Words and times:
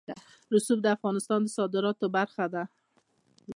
رسوب 0.53 0.79
د 0.83 0.87
افغانستان 0.97 1.39
د 1.43 1.47
صادراتو 1.57 2.05
برخه 2.17 2.45
ده. 2.53 2.63